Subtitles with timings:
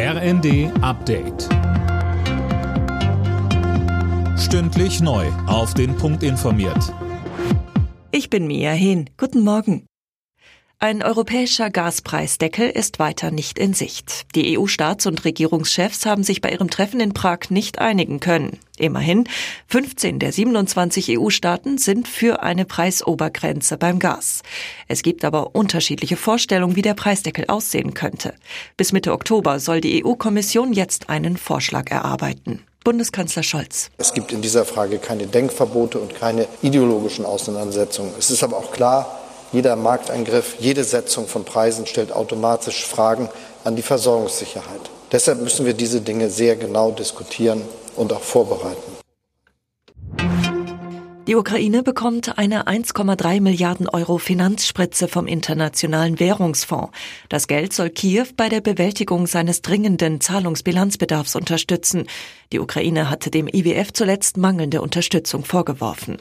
[0.00, 1.48] RND Update.
[4.38, 5.26] Stündlich neu.
[5.48, 6.94] Auf den Punkt informiert.
[8.12, 9.10] Ich bin Mia Hehn.
[9.16, 9.86] Guten Morgen.
[10.78, 14.32] Ein europäischer Gaspreisdeckel ist weiter nicht in Sicht.
[14.36, 18.60] Die EU-Staats- und Regierungschefs haben sich bei ihrem Treffen in Prag nicht einigen können.
[18.78, 19.24] Immerhin,
[19.68, 24.42] 15 der 27 EU-Staaten sind für eine Preisobergrenze beim Gas.
[24.86, 28.34] Es gibt aber unterschiedliche Vorstellungen, wie der Preisdeckel aussehen könnte.
[28.76, 32.64] Bis Mitte Oktober soll die EU-Kommission jetzt einen Vorschlag erarbeiten.
[32.84, 33.90] Bundeskanzler Scholz.
[33.98, 38.12] Es gibt in dieser Frage keine Denkverbote und keine ideologischen Auseinandersetzungen.
[38.18, 39.18] Es ist aber auch klar,
[39.52, 43.28] jeder Markteingriff, jede Setzung von Preisen stellt automatisch Fragen
[43.64, 44.90] an die Versorgungssicherheit.
[45.12, 47.62] Deshalb müssen wir diese Dinge sehr genau diskutieren
[47.96, 48.98] und auch vorbereiten.
[51.28, 56.90] Die Ukraine bekommt eine 1,3 Milliarden Euro Finanzspritze vom Internationalen Währungsfonds.
[57.28, 62.06] Das Geld soll Kiew bei der Bewältigung seines dringenden Zahlungsbilanzbedarfs unterstützen.
[62.50, 66.16] Die Ukraine hatte dem IWF zuletzt mangelnde Unterstützung vorgeworfen.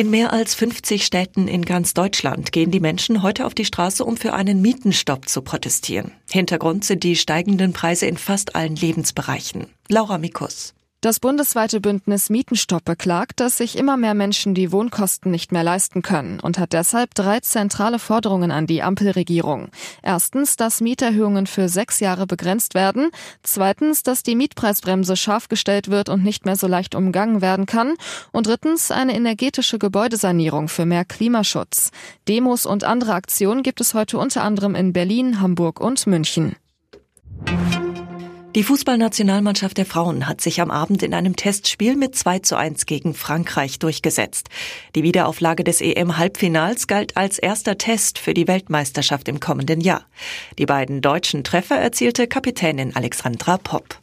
[0.00, 4.02] In mehr als 50 Städten in ganz Deutschland gehen die Menschen heute auf die Straße,
[4.02, 6.12] um für einen Mietenstopp zu protestieren.
[6.30, 9.66] Hintergrund sind die steigenden Preise in fast allen Lebensbereichen.
[9.90, 10.72] Laura Mikus.
[11.02, 16.02] Das bundesweite Bündnis Mietenstopp beklagt, dass sich immer mehr Menschen die Wohnkosten nicht mehr leisten
[16.02, 19.68] können und hat deshalb drei zentrale Forderungen an die Ampelregierung.
[20.02, 23.12] Erstens, dass Mieterhöhungen für sechs Jahre begrenzt werden.
[23.42, 27.94] Zweitens, dass die Mietpreisbremse scharf gestellt wird und nicht mehr so leicht umgangen werden kann.
[28.30, 31.92] Und drittens, eine energetische Gebäudesanierung für mehr Klimaschutz.
[32.28, 36.56] Demos und andere Aktionen gibt es heute unter anderem in Berlin, Hamburg und München.
[38.56, 42.86] Die Fußballnationalmannschaft der Frauen hat sich am Abend in einem Testspiel mit 2 zu 1
[42.86, 44.48] gegen Frankreich durchgesetzt.
[44.96, 50.04] Die Wiederauflage des EM-Halbfinals galt als erster Test für die Weltmeisterschaft im kommenden Jahr.
[50.58, 53.99] Die beiden deutschen Treffer erzielte Kapitänin Alexandra Popp.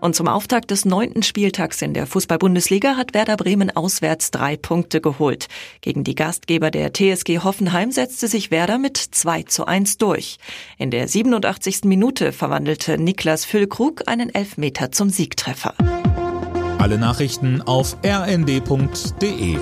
[0.00, 5.00] Und zum Auftakt des neunten Spieltags in der Fußball-Bundesliga hat Werder Bremen auswärts drei Punkte
[5.00, 5.48] geholt.
[5.80, 10.38] Gegen die Gastgeber der TSG Hoffenheim setzte sich Werder mit 2 zu 1 durch.
[10.78, 11.84] In der 87.
[11.84, 15.74] Minute verwandelte Niklas Füllkrug einen Elfmeter zum Siegtreffer.
[16.78, 19.58] Alle Nachrichten auf rnd.de